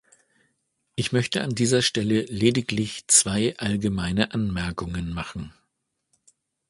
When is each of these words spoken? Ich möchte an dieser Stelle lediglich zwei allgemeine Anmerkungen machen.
Ich 0.95 1.11
möchte 1.11 1.43
an 1.43 1.51
dieser 1.51 1.83
Stelle 1.83 2.23
lediglich 2.23 3.03
zwei 3.05 3.55
allgemeine 3.59 4.33
Anmerkungen 4.33 5.13
machen. 5.13 5.53